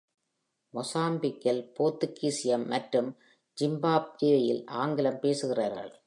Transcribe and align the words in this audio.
மொசாம்பிக்கில் 0.73 1.61
போர்த்துகீசியம் 1.77 2.65
மற்றும் 2.67 3.09
ஜிம்பாப்வேயில் 3.57 4.61
ஆங்கிலம் 4.65 5.19
பேசுகிறார்கள். 5.19 5.91